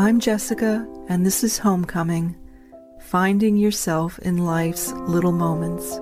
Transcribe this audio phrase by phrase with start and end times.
[0.00, 2.36] I'm Jessica, and this is Homecoming
[3.00, 5.98] Finding Yourself in Life's Little Moments.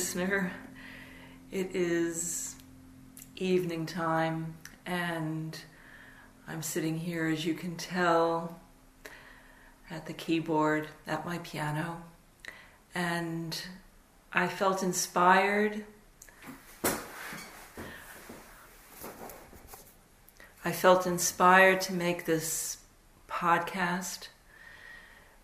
[0.00, 0.50] Listener.
[1.52, 2.54] It is
[3.36, 4.54] evening time,
[4.86, 5.60] and
[6.48, 8.58] I'm sitting here, as you can tell,
[9.90, 12.02] at the keyboard at my piano,
[12.94, 13.62] and
[14.32, 15.84] I felt inspired.
[20.64, 22.78] I felt inspired to make this
[23.28, 24.28] podcast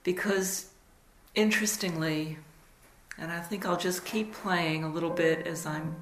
[0.02, 0.70] because,
[1.34, 2.38] interestingly,
[3.18, 5.96] and I think I'll just keep playing a little bit as I'm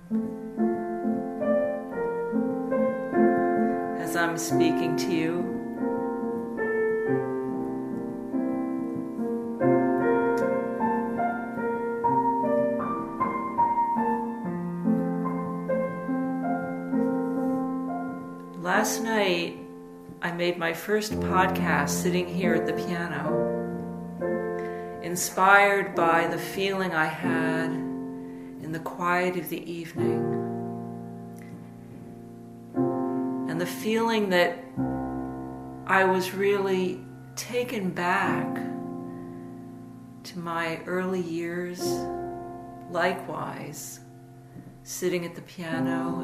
[3.99, 5.51] as I'm speaking to you.
[18.61, 19.59] Last night
[20.21, 23.44] I made my first podcast sitting here at the piano
[25.15, 30.19] inspired by the feeling I had in the quiet of the evening.
[33.49, 34.59] And the feeling that
[35.87, 37.01] I was really
[37.37, 38.57] taken back
[40.25, 41.81] to my early years,
[42.91, 44.01] likewise,
[44.83, 46.23] sitting at the piano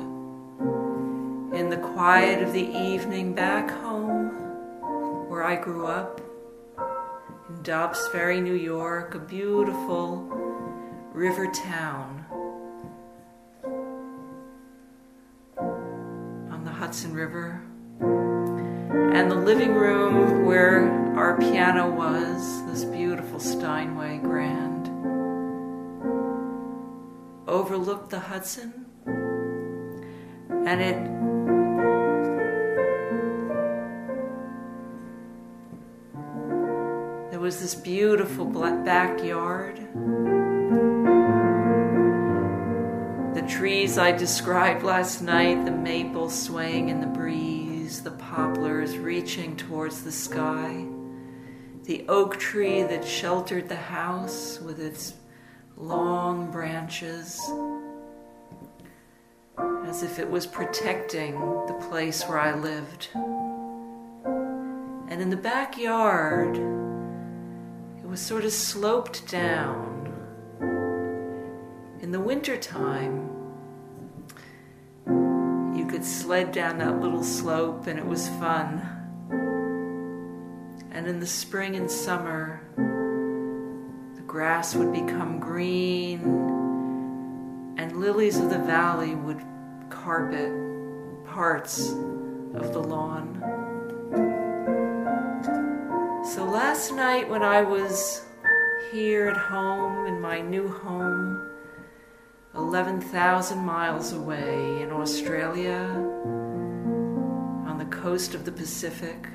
[1.54, 4.30] in the quiet of the evening back home
[5.28, 6.20] where I grew up
[7.62, 10.22] Dobbs Ferry, New York, a beautiful
[11.12, 12.24] river town
[16.50, 17.62] on the Hudson River.
[18.00, 24.88] And the living room where our piano was, this beautiful Steinway Grand,
[27.46, 28.86] overlooked the Hudson.
[29.06, 31.19] And it
[37.50, 39.76] was this beautiful backyard.
[43.34, 49.56] The trees I described last night, the maples swaying in the breeze, the poplars reaching
[49.56, 50.86] towards the sky,
[51.86, 55.14] the oak tree that sheltered the house with its
[55.76, 57.40] long branches,
[59.88, 61.32] as if it was protecting
[61.66, 63.08] the place where I lived.
[65.08, 66.80] And in the backyard,
[68.10, 70.12] was sort of sloped down.
[72.00, 73.30] In the wintertime,
[75.76, 78.82] you could sled down that little slope and it was fun.
[80.90, 82.60] And in the spring and summer,
[84.16, 86.22] the grass would become green
[87.78, 89.40] and lilies of the valley would
[89.88, 90.52] carpet
[91.26, 93.59] parts of the lawn.
[96.22, 98.26] So last night, when I was
[98.92, 101.50] here at home in my new home,
[102.54, 105.78] 11,000 miles away in Australia,
[107.66, 109.28] on the coast of the Pacific,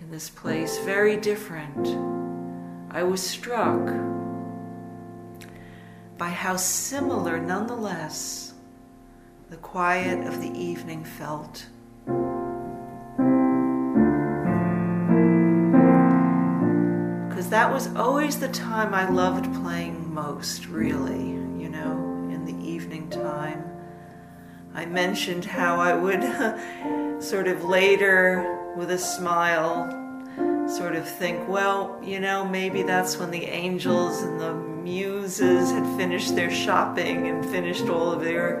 [0.00, 1.86] in this place very different,
[2.90, 3.86] I was struck
[6.16, 8.54] by how similar, nonetheless,
[9.50, 11.66] the quiet of the evening felt
[17.56, 23.08] that was always the time I loved playing most, really, you know, in the evening
[23.08, 23.64] time.
[24.74, 29.88] I mentioned how I would sort of later, with a smile,
[30.68, 35.86] sort of think, well, you know, maybe that's when the angels and the muses had
[35.96, 38.60] finished their shopping and finished all of their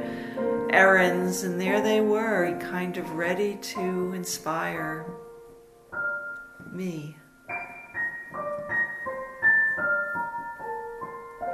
[0.70, 5.04] errands, and there they were, kind of ready to inspire
[6.72, 7.14] me.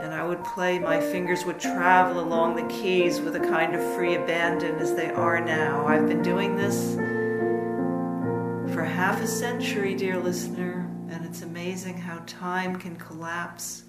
[0.02, 3.94] And I would play, my fingers would travel along the keys with a kind of
[3.94, 5.86] free abandon as they are now.
[5.86, 6.96] I've been doing this
[8.74, 13.84] for half a century, dear listener, and it's amazing how time can collapse.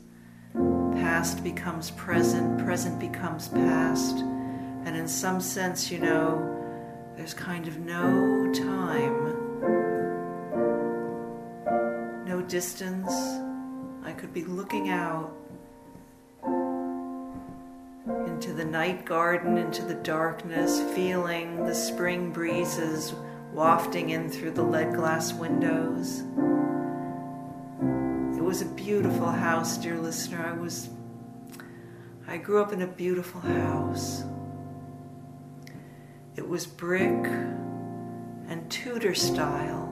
[0.53, 6.47] Past becomes present, present becomes past, and in some sense, you know,
[7.17, 9.33] there's kind of no time,
[12.27, 13.11] no distance.
[14.05, 15.35] I could be looking out
[18.07, 23.13] into the night garden, into the darkness, feeling the spring breezes
[23.53, 26.19] wafting in through the lead glass windows.
[28.37, 30.45] It was a beautiful house, dear listener.
[30.45, 30.89] I was
[32.27, 34.23] I grew up in a beautiful house.
[36.35, 37.25] It was brick
[38.47, 39.91] and Tudor style.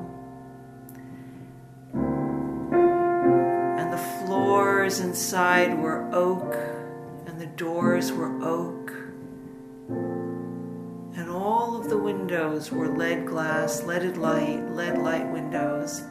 [1.93, 6.80] And the floors inside were oak
[7.55, 8.91] doors were oak
[11.15, 16.03] and all of the windows were lead glass, leaded light, lead light windows.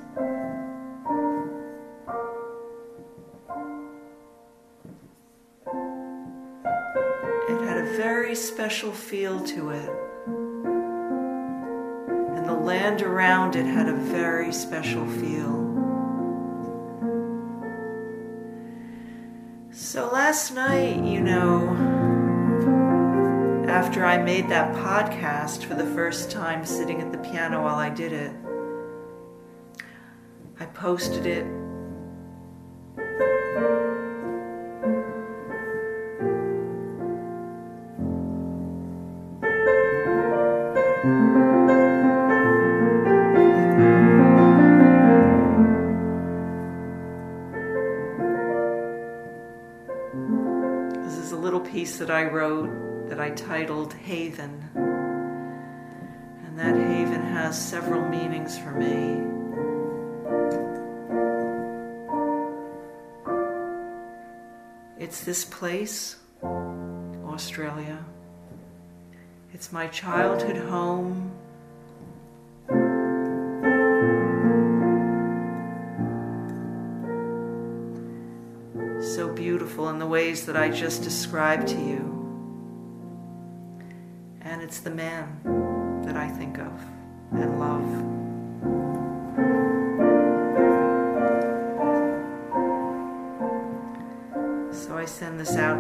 [7.49, 9.91] It had a very special feel to it.
[12.37, 15.70] And the land around it had a very special feel.
[20.31, 21.67] Last night, you know,
[23.69, 27.91] after I made that podcast for the first time sitting at the piano while I
[27.91, 28.31] did it,
[30.61, 31.45] I posted it.
[52.21, 54.69] I wrote that I titled Haven.
[56.45, 59.23] And that haven has several meanings for me.
[64.99, 68.05] It's this place, Australia.
[69.55, 71.30] It's my childhood home.
[80.01, 82.21] The ways that I just described to you
[84.43, 86.73] And it's the man that I think of
[87.33, 87.87] and love.
[94.75, 95.79] So I send this out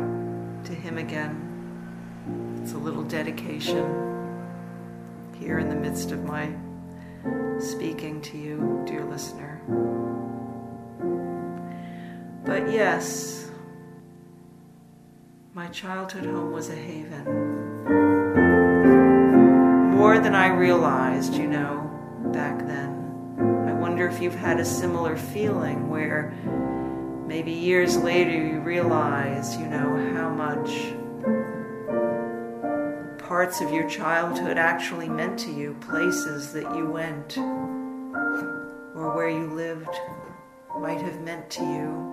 [0.66, 2.60] to him again.
[2.62, 3.84] It's a little dedication
[5.38, 6.54] here in the midst of my
[7.58, 9.60] speaking to you, dear listener.
[12.44, 13.49] But yes,
[15.52, 17.24] my childhood home was a haven
[19.96, 21.90] more than I realized, you know,
[22.32, 23.66] back then.
[23.68, 26.32] I wonder if you've had a similar feeling where
[27.26, 30.70] maybe years later you realize, you know, how much
[33.18, 39.46] parts of your childhood actually meant to you, places that you went or where you
[39.48, 39.94] lived
[40.78, 42.09] might have meant to you.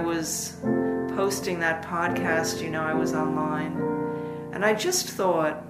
[0.00, 0.56] Was
[1.14, 3.80] posting that podcast, you know, I was online,
[4.52, 5.64] and I just thought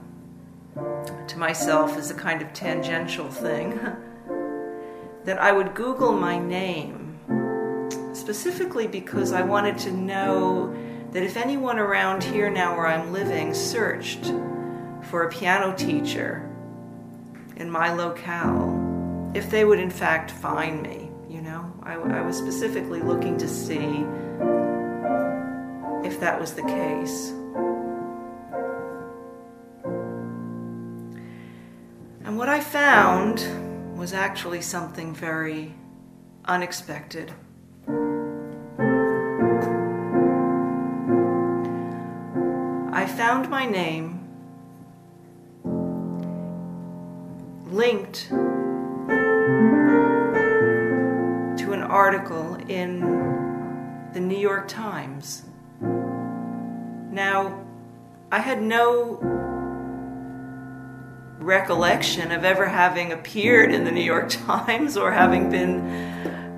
[1.29, 3.79] to myself as a kind of tangential thing
[5.25, 7.19] that I would Google my name
[8.13, 10.75] specifically because I wanted to know
[11.13, 14.33] that if anyone around here now where I'm living searched
[15.11, 16.49] for a piano teacher
[17.57, 21.00] in my locale, if they would in fact find me.
[21.83, 24.05] I, I was specifically looking to see
[26.05, 27.31] if that was the case.
[32.25, 33.45] And what I found
[33.97, 35.75] was actually something very
[36.45, 37.33] unexpected.
[42.93, 44.21] I found my name
[47.67, 48.31] linked
[52.00, 53.00] article in
[54.14, 55.42] the New York Times.
[57.12, 57.62] Now,
[58.33, 59.19] I had no
[61.40, 65.76] recollection of ever having appeared in the New York Times or having been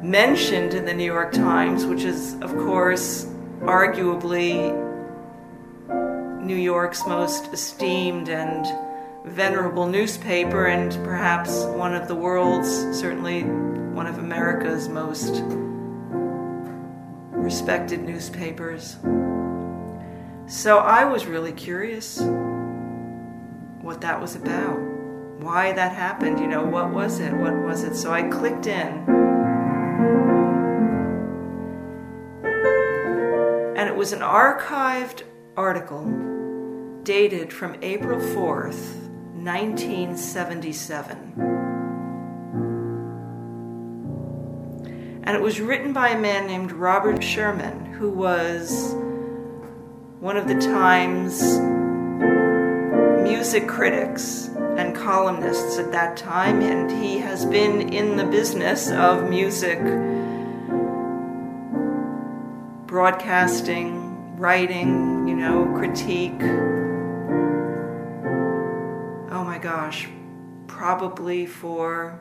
[0.08, 3.24] mentioned in the New York Times, which is, of course,
[3.62, 4.70] arguably
[6.40, 8.64] New York's most esteemed and
[9.24, 15.42] venerable newspaper, and perhaps one of the world's, certainly one of America's most
[17.30, 18.96] respected newspapers.
[20.46, 22.20] So I was really curious
[23.80, 24.78] what that was about,
[25.40, 27.94] why that happened, you know, what was it, what was it.
[27.96, 29.04] So I clicked in.
[33.76, 35.22] And it was an archived
[35.56, 36.04] article
[37.02, 38.94] dated from April 4th,
[39.34, 41.71] 1977.
[45.24, 48.92] And it was written by a man named Robert Sherman, who was
[50.18, 51.58] one of the Times
[53.22, 59.28] music critics and columnists at that time, and he has been in the business of
[59.30, 59.78] music
[62.86, 66.42] broadcasting, writing, you know, critique.
[69.30, 70.08] Oh my gosh,
[70.66, 72.20] probably for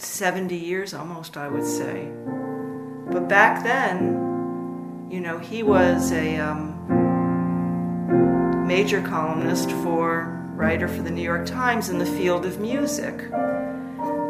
[0.00, 2.10] 70 years almost, I would say.
[3.10, 6.36] But back then, you know, he was a.
[6.36, 6.78] Um,
[8.68, 13.18] major columnist for writer for the New York Times in the field of music.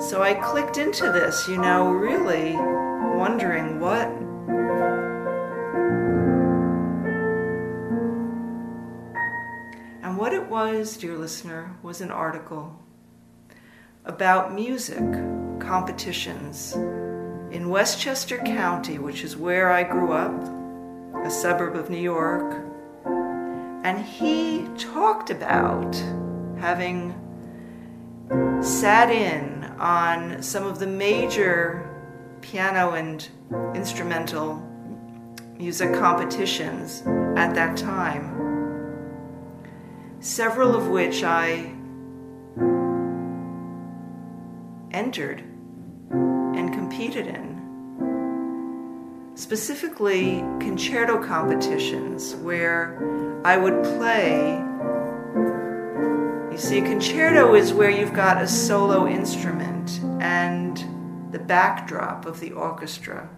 [0.00, 2.54] So I clicked into this, you know, really
[3.18, 4.06] wondering what
[10.04, 12.78] And what it was, dear listener, was an article
[14.08, 15.12] about music
[15.60, 16.72] competitions
[17.52, 20.32] in Westchester County, which is where I grew up,
[21.24, 22.64] a suburb of New York,
[23.84, 25.94] and he talked about
[26.58, 27.14] having
[28.62, 31.84] sat in on some of the major
[32.40, 33.28] piano and
[33.74, 34.56] instrumental
[35.58, 37.02] music competitions
[37.36, 38.34] at that time,
[40.20, 41.74] several of which I
[44.92, 45.40] entered
[46.10, 47.58] and competed in.
[49.34, 54.62] Specifically, concerto competitions where I would play.
[56.50, 60.76] You see, a concerto is where you've got a solo instrument and
[61.30, 63.28] the backdrop of the orchestra.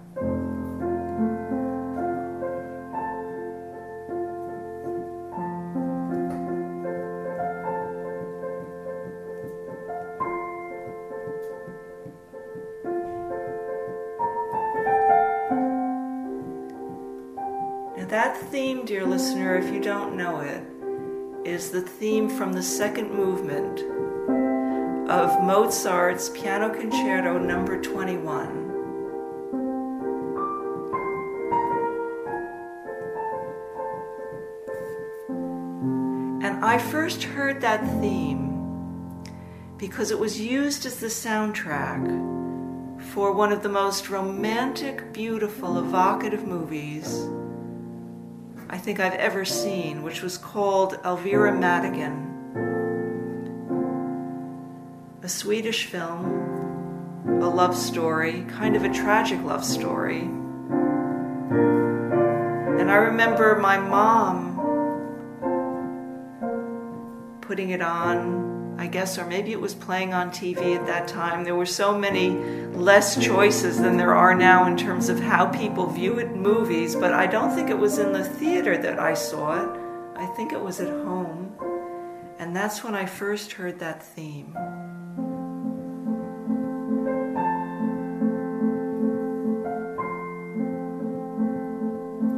[19.21, 20.65] Listener, if you don't know it,
[21.45, 23.81] is the theme from the second movement
[25.11, 28.49] of Mozart's Piano Concerto number 21.
[36.43, 39.23] And I first heard that theme
[39.77, 42.07] because it was used as the soundtrack
[43.13, 47.29] for one of the most romantic, beautiful, evocative movies
[48.73, 52.29] I think I've ever seen, which was called Elvira Madigan,
[55.25, 60.21] a Swedish film, a love story, kind of a tragic love story.
[62.79, 64.57] And I remember my mom
[67.41, 68.50] putting it on
[68.81, 71.45] I guess, or maybe it was playing on TV at that time.
[71.45, 72.31] There were so many
[72.71, 77.13] less choices than there are now in terms of how people view it movies, but
[77.13, 79.81] I don't think it was in the theater that I saw it.
[80.17, 81.53] I think it was at home.
[82.39, 84.57] And that's when I first heard that theme.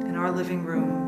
[0.09, 1.02] In our living room.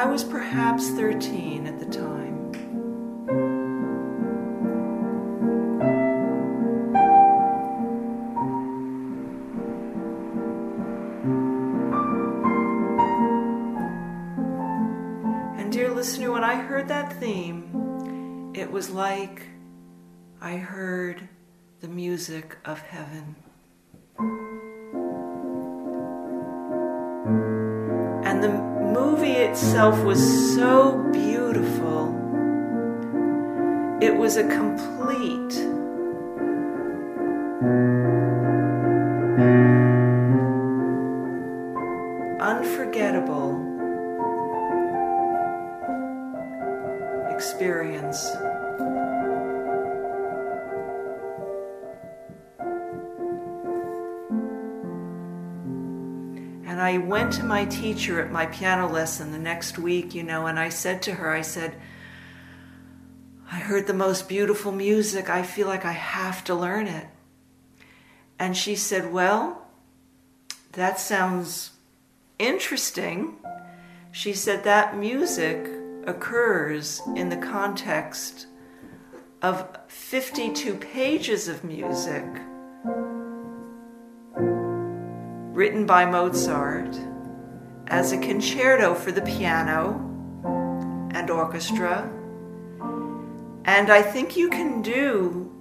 [0.00, 2.54] I was perhaps 13 at the time.
[15.58, 19.42] And, dear listener, when I heard that theme, it was like
[20.40, 21.28] I heard
[21.80, 23.36] the music of heaven.
[29.80, 32.14] Itself was so beautiful.
[34.02, 35.56] It was a complete
[42.42, 43.56] unforgettable
[47.30, 48.36] experience.
[56.90, 60.58] I went to my teacher at my piano lesson the next week, you know, and
[60.58, 61.76] I said to her, I said,
[63.48, 65.30] I heard the most beautiful music.
[65.30, 67.06] I feel like I have to learn it.
[68.40, 69.68] And she said, Well,
[70.72, 71.70] that sounds
[72.40, 73.36] interesting.
[74.10, 75.70] She said that music
[76.08, 78.48] occurs in the context
[79.42, 82.24] of 52 pages of music
[85.60, 86.98] written by Mozart
[87.88, 89.92] as a concerto for the piano
[91.12, 92.10] and orchestra.
[93.66, 95.52] And I think you can do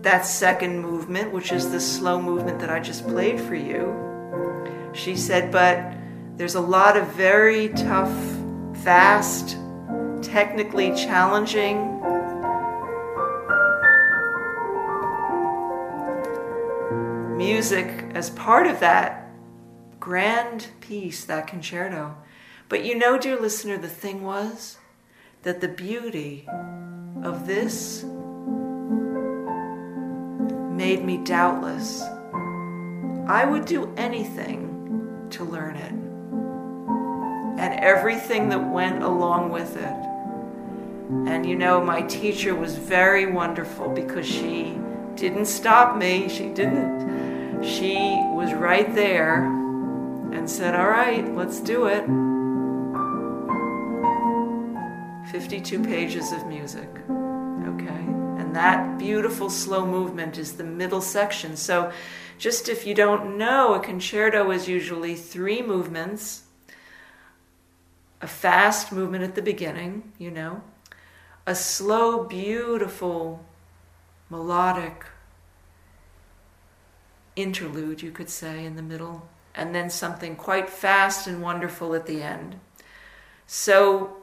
[0.00, 4.90] that second movement, which is the slow movement that I just played for you.
[4.94, 5.92] She said, but
[6.38, 8.16] there's a lot of very tough,
[8.84, 9.58] fast,
[10.22, 12.00] technically challenging
[17.44, 19.28] music as part of that
[20.00, 22.16] grand piece, that concerto.
[22.70, 24.78] But you know, dear listener, the thing was
[25.42, 26.48] that the beauty
[27.22, 28.02] of this
[30.72, 32.02] made me doubtless.
[33.28, 35.92] I would do anything to learn it.
[37.60, 39.96] And everything that went along with it.
[41.30, 44.78] And you know, my teacher was very wonderful because she
[45.14, 46.28] didn't stop me.
[46.28, 47.13] She didn't.
[47.64, 47.94] She
[48.34, 52.04] was right there and said, All right, let's do it.
[55.32, 56.88] 52 pages of music.
[57.08, 58.04] Okay?
[58.38, 61.56] And that beautiful slow movement is the middle section.
[61.56, 61.90] So,
[62.36, 66.42] just if you don't know, a concerto is usually three movements
[68.20, 70.62] a fast movement at the beginning, you know,
[71.46, 73.44] a slow, beautiful,
[74.30, 75.04] melodic
[77.36, 82.06] interlude, you could say, in the middle, and then something quite fast and wonderful at
[82.06, 82.56] the end.
[83.46, 84.16] So,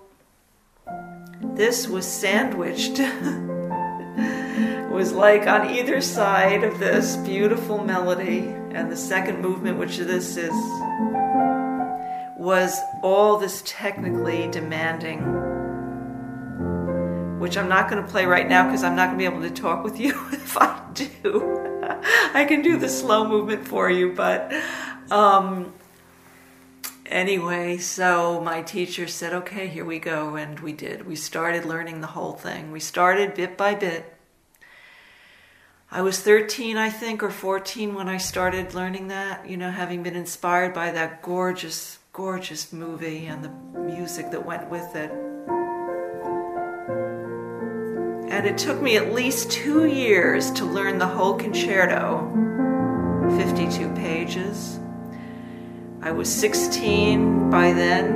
[1.42, 3.00] this was sandwiched.
[5.02, 8.40] was like on either side of this beautiful melody,
[8.72, 10.52] and the second movement, which this is,
[12.38, 15.20] was all this technically demanding,
[17.40, 19.42] which I'm not going to play right now because I'm not going to be able
[19.42, 21.71] to talk with you if I do.
[22.34, 24.54] I can do the slow movement for you, but
[25.12, 25.74] um,
[27.06, 30.36] anyway, so my teacher said, okay, here we go.
[30.36, 31.06] And we did.
[31.06, 32.72] We started learning the whole thing.
[32.72, 34.14] We started bit by bit.
[35.94, 40.04] I was 13, I think, or 14 when I started learning that, you know, having
[40.04, 43.50] been inspired by that gorgeous, gorgeous movie and the
[43.82, 45.12] music that went with it.
[48.32, 52.32] And it took me at least two years to learn the whole concerto,
[53.38, 54.80] 52 pages.
[56.02, 58.16] I was 16 by then.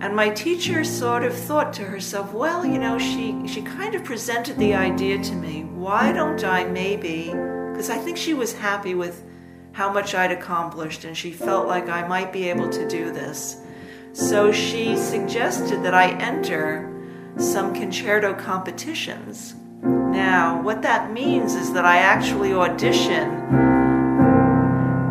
[0.00, 4.04] And my teacher sort of thought to herself, well, you know, she, she kind of
[4.04, 5.64] presented the idea to me.
[5.64, 7.32] Why don't I maybe,
[7.72, 9.24] because I think she was happy with
[9.76, 13.58] how much I'd accomplished and she felt like I might be able to do this.
[14.14, 16.90] So she suggested that I enter
[17.36, 19.54] some concerto competitions.
[19.82, 23.28] Now, what that means is that I actually audition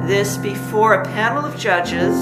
[0.07, 2.17] this before a panel of judges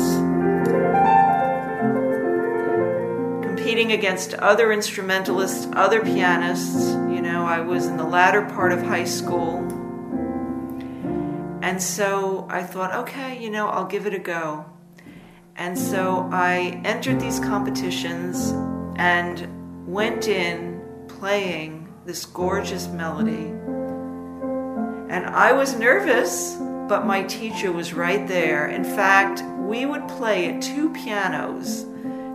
[3.48, 6.92] competing against other instrumentalists, other pianists.
[6.92, 9.83] You know, I was in the latter part of high school.
[11.64, 14.66] And so I thought, okay, you know, I'll give it a go.
[15.56, 18.52] And so I entered these competitions
[18.98, 23.54] and went in playing this gorgeous melody.
[25.10, 26.58] And I was nervous,
[26.90, 28.68] but my teacher was right there.
[28.68, 31.86] In fact, we would play at two pianos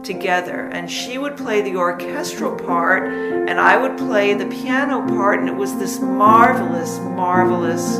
[0.03, 0.71] together.
[0.73, 5.51] And she would play the orchestral part, and I would play the piano part, and
[5.51, 7.99] it was this marvelous, marvelous,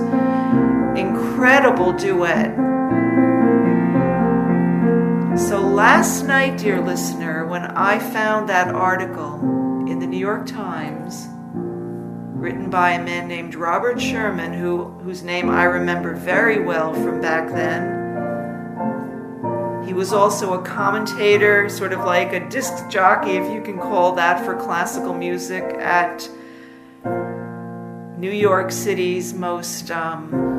[0.97, 2.55] incredible duet.
[5.39, 9.41] So last night, dear listener, when I found that article
[9.89, 11.29] in the New York Times
[12.39, 17.21] written by a man named Robert Sherman, who, whose name I remember very well from
[17.21, 17.99] back then.
[19.87, 24.13] He was also a commentator, sort of like a disc jockey, if you can call
[24.17, 26.29] that, for classical music at
[28.19, 30.58] New York City's most, um,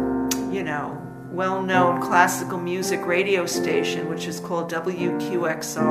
[0.59, 5.87] you know, well known classical music radio station, which is called WQXR.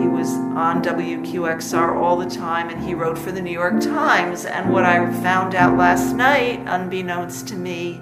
[0.00, 4.46] He was on WQXR all the time and he wrote for the New York Times.
[4.46, 8.00] And what I found out last night, unbeknownst to me,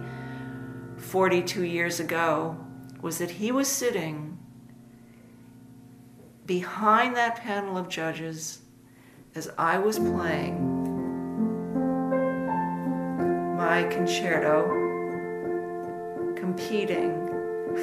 [0.99, 2.57] 42 years ago,
[3.01, 4.39] was that he was sitting
[6.47, 8.61] behind that panel of judges
[9.35, 10.77] as I was playing
[13.57, 14.90] my concerto,
[16.51, 17.13] competing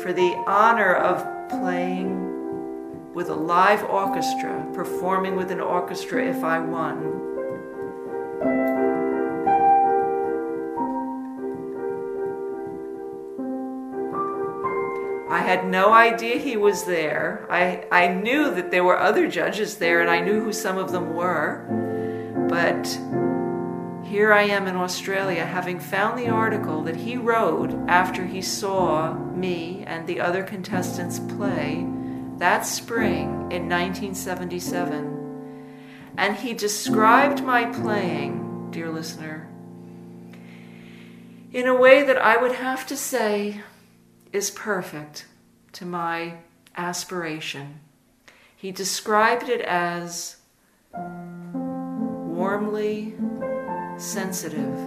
[0.01, 6.59] for the honor of playing with a live orchestra, performing with an orchestra if I
[6.59, 6.97] won.
[15.29, 17.47] I had no idea he was there.
[17.49, 20.91] I, I knew that there were other judges there and I knew who some of
[20.91, 21.63] them were.
[22.49, 22.85] But
[24.07, 29.13] here I am in Australia having found the article that he wrote after he saw
[29.13, 31.85] me and the other contestants play
[32.37, 36.13] that spring in 1977.
[36.15, 39.49] And he described my playing, dear listener,
[41.51, 43.61] in a way that I would have to say
[44.31, 45.25] is perfect
[45.73, 46.35] to my
[46.77, 47.81] aspiration.
[48.55, 50.37] He described it as
[52.33, 53.13] warmly
[53.97, 54.77] sensitive.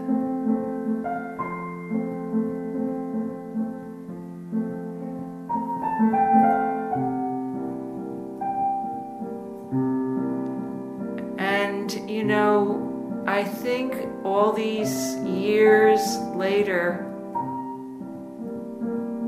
[11.38, 13.94] And, you know, I think
[14.25, 16.01] all these years
[16.35, 17.07] later,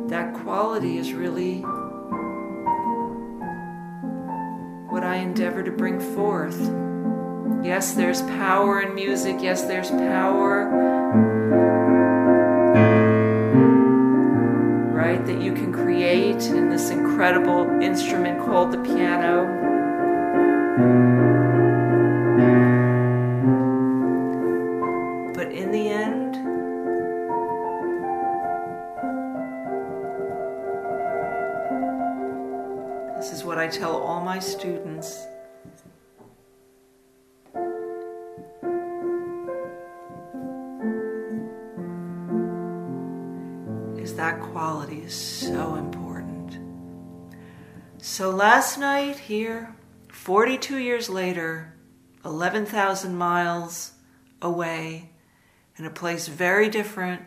[0.08, 1.60] that quality is really
[4.90, 6.91] what I endeavor to bring forth.
[7.62, 9.36] Yes, there's power in music.
[9.40, 10.68] Yes, there's power.
[14.92, 15.24] Right?
[15.24, 19.46] That you can create in this incredible instrument called the piano.
[25.32, 26.34] But in the end,
[33.16, 35.28] this is what I tell all my students.
[48.12, 49.74] So last night here,
[50.12, 51.72] 42 years later,
[52.26, 53.92] 11,000 miles
[54.42, 55.08] away,
[55.78, 57.22] in a place very different,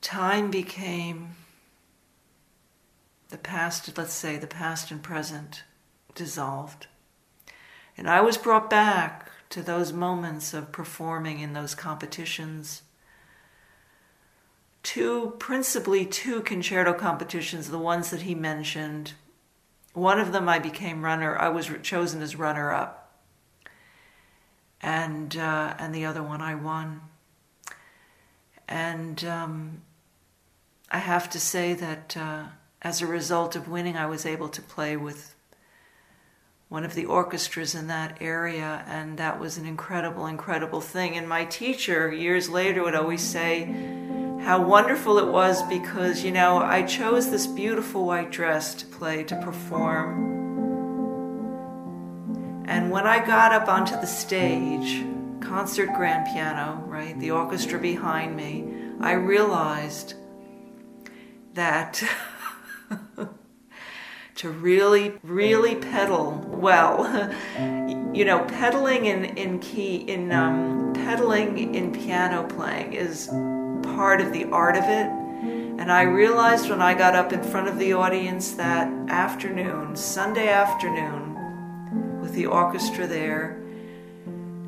[0.00, 1.36] time became
[3.28, 5.62] the past, let's say, the past and present
[6.16, 6.88] dissolved.
[7.96, 12.82] And I was brought back to those moments of performing in those competitions
[14.86, 19.14] two, principally two concerto competitions, the ones that he mentioned.
[19.94, 23.12] One of them I became runner, I was chosen as runner up.
[24.80, 27.00] And, uh, and the other one I won.
[28.68, 29.82] And um,
[30.88, 32.44] I have to say that uh,
[32.80, 35.34] as a result of winning, I was able to play with
[36.68, 41.16] one of the orchestras in that area, and that was an incredible, incredible thing.
[41.16, 43.64] And my teacher, years later, would always say,
[44.46, 49.24] how wonderful it was because, you know, I chose this beautiful white dress to play,
[49.24, 50.34] to perform.
[52.68, 55.04] And when I got up onto the stage,
[55.40, 60.14] concert grand piano, right, the orchestra behind me, I realized
[61.54, 62.04] that
[64.36, 67.34] to really, really pedal well,
[68.14, 73.28] you know, pedaling in, in key, in um, pedaling in piano playing is
[73.94, 75.06] part of the art of it.
[75.78, 80.48] And I realized when I got up in front of the audience that afternoon, Sunday
[80.48, 83.62] afternoon, with the orchestra there,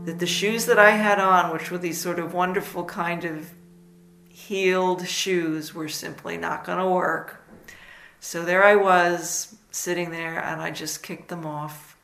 [0.05, 3.51] that the shoes that I had on, which were these sort of wonderful kind of
[4.29, 7.43] heeled shoes, were simply not going to work.
[8.21, 11.97] So there I was, sitting there, and I just kicked them off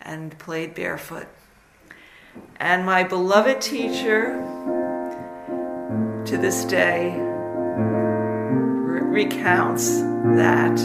[0.00, 1.26] and played barefoot.
[2.58, 4.40] And my beloved teacher,
[6.34, 10.00] to this day re- recounts
[10.34, 10.76] that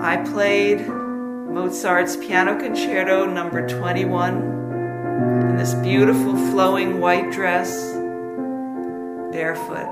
[0.00, 7.92] I played Mozart's Piano Concerto number 21 in this beautiful flowing white dress,
[9.30, 9.86] barefoot.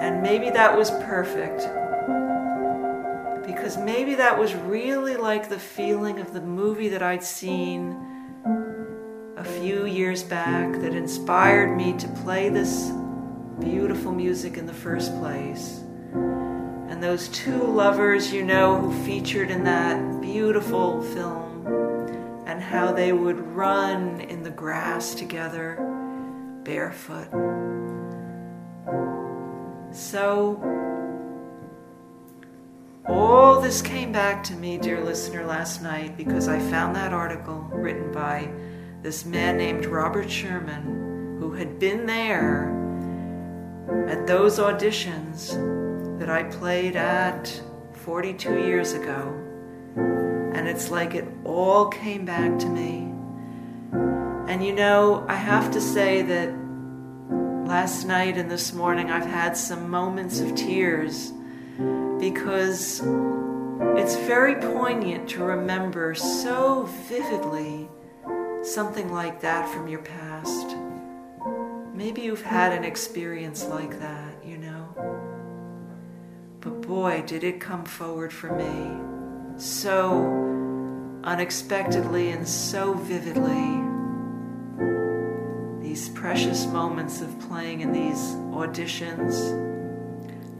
[0.00, 1.60] And maybe that was perfect
[3.46, 8.11] because maybe that was really like the feeling of the movie that I'd seen
[9.42, 12.92] a few years back that inspired me to play this
[13.58, 15.80] beautiful music in the first place.
[16.12, 21.66] And those two lovers, you know, who featured in that beautiful film,
[22.46, 25.76] and how they would run in the grass together,
[26.62, 27.28] barefoot.
[29.90, 30.62] So,
[33.08, 37.58] all this came back to me, dear listener, last night because I found that article
[37.72, 38.48] written by
[39.02, 42.70] this man named Robert Sherman who had been there
[44.08, 45.50] at those auditions
[46.20, 47.60] that I played at
[48.04, 49.36] 42 years ago.
[49.96, 53.12] And it's like it all came back to me.
[54.48, 56.54] And you know, I have to say that
[57.66, 61.32] last night and this morning I've had some moments of tears
[62.20, 63.02] because
[63.96, 67.88] it's very poignant to remember so vividly
[68.62, 70.76] something like that from your past.
[71.94, 74.88] Maybe you've had an experience like that, you know.
[76.60, 79.00] But boy, did it come forward for me
[79.58, 83.82] so unexpectedly and so vividly.
[85.86, 88.18] These precious moments of playing in these
[88.52, 89.60] auditions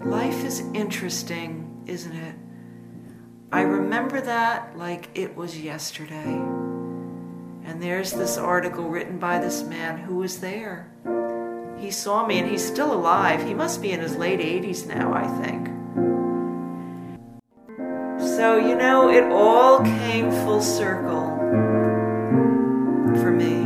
[0.05, 2.35] Life is interesting, isn't it?
[3.53, 6.62] I remember that like it was yesterday.
[7.65, 10.91] And there's this article written by this man who was there.
[11.79, 13.43] He saw me and he's still alive.
[13.45, 15.69] He must be in his late 80s now, I think.
[18.37, 21.27] So, you know, it all came full circle
[23.21, 23.63] for me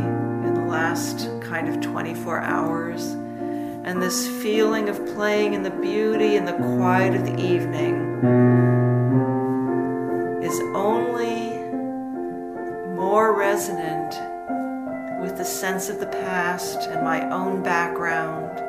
[0.47, 3.11] in the last kind of 24 hours
[3.87, 8.76] and this feeling of playing in the beauty and the quiet of the evening
[13.57, 14.13] resonant
[15.19, 18.59] with the sense of the past and my own background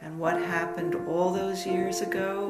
[0.00, 2.48] and what happened all those years ago,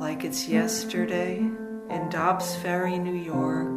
[0.00, 3.68] like it's yesterday in Dobbs Ferry, New York,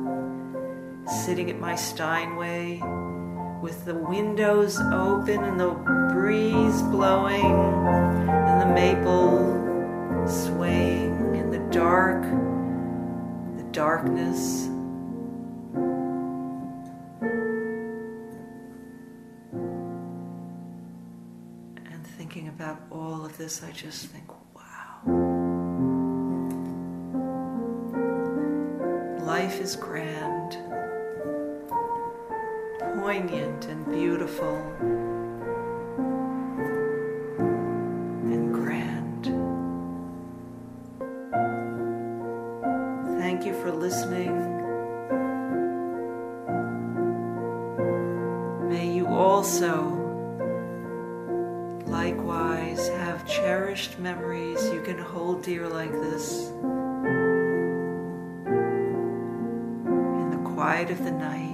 [1.24, 2.80] sitting at my Steinway
[3.62, 5.70] with the windows open and the
[6.12, 12.24] breeze blowing and the maple swaying in the dark,
[13.58, 14.70] the darkness.
[23.40, 25.00] This, I just think, wow.
[29.26, 30.58] Life is grand
[33.00, 34.62] poignant and beautiful
[60.90, 61.49] of the night.